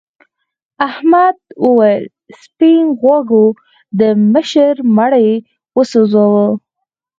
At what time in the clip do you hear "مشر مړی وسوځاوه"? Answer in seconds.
4.33-6.47